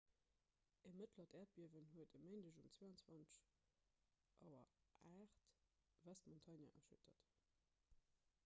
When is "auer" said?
5.09-5.29